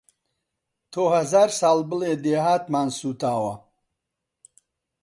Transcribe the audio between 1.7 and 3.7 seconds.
بڵێ دێهاتمان سووتاوە